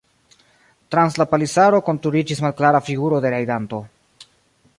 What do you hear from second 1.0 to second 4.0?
la palisaro konturiĝis malklara figuro de rajdanto.